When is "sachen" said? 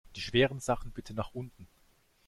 0.59-0.89